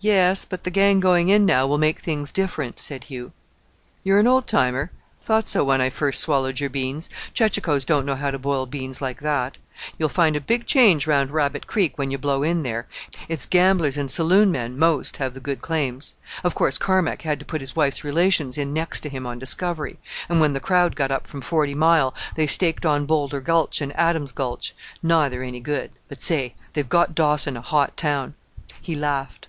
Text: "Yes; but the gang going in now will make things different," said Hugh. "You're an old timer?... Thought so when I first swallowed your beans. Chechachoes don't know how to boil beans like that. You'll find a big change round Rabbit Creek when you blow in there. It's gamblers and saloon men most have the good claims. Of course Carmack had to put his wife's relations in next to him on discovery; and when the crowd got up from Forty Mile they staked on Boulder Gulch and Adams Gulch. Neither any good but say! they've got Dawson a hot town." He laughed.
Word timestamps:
"Yes; 0.00 0.44
but 0.44 0.64
the 0.64 0.70
gang 0.70 1.00
going 1.00 1.30
in 1.30 1.46
now 1.46 1.66
will 1.66 1.78
make 1.78 1.98
things 1.98 2.30
different," 2.30 2.78
said 2.78 3.04
Hugh. 3.04 3.32
"You're 4.02 4.18
an 4.18 4.26
old 4.26 4.46
timer?... 4.46 4.90
Thought 5.22 5.48
so 5.48 5.64
when 5.64 5.80
I 5.80 5.88
first 5.88 6.20
swallowed 6.20 6.60
your 6.60 6.68
beans. 6.68 7.08
Chechachoes 7.32 7.86
don't 7.86 8.04
know 8.04 8.14
how 8.14 8.30
to 8.30 8.38
boil 8.38 8.66
beans 8.66 9.00
like 9.00 9.22
that. 9.22 9.56
You'll 9.98 10.10
find 10.10 10.36
a 10.36 10.42
big 10.42 10.66
change 10.66 11.06
round 11.06 11.30
Rabbit 11.30 11.66
Creek 11.66 11.96
when 11.96 12.10
you 12.10 12.18
blow 12.18 12.42
in 12.42 12.64
there. 12.64 12.86
It's 13.30 13.46
gamblers 13.46 13.96
and 13.96 14.10
saloon 14.10 14.50
men 14.50 14.78
most 14.78 15.16
have 15.16 15.32
the 15.32 15.40
good 15.40 15.62
claims. 15.62 16.14
Of 16.44 16.54
course 16.54 16.76
Carmack 16.76 17.22
had 17.22 17.40
to 17.40 17.46
put 17.46 17.62
his 17.62 17.74
wife's 17.74 18.04
relations 18.04 18.58
in 18.58 18.74
next 18.74 19.00
to 19.04 19.08
him 19.08 19.26
on 19.26 19.38
discovery; 19.38 19.96
and 20.28 20.38
when 20.38 20.52
the 20.52 20.60
crowd 20.60 20.96
got 20.96 21.10
up 21.12 21.26
from 21.26 21.40
Forty 21.40 21.72
Mile 21.74 22.14
they 22.36 22.46
staked 22.46 22.84
on 22.84 23.06
Boulder 23.06 23.40
Gulch 23.40 23.80
and 23.80 23.98
Adams 23.98 24.32
Gulch. 24.32 24.74
Neither 25.02 25.42
any 25.42 25.60
good 25.60 25.92
but 26.10 26.20
say! 26.20 26.52
they've 26.74 26.90
got 26.90 27.14
Dawson 27.14 27.56
a 27.56 27.62
hot 27.62 27.96
town." 27.96 28.34
He 28.82 28.94
laughed. 28.94 29.48